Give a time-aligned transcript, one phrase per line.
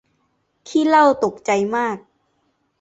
[0.67, 1.97] ขี้เหล้าตกใจมาก